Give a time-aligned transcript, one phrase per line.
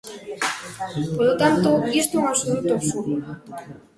[1.17, 1.69] Polo tanto,
[2.01, 3.15] isto é un absoluto absurdo.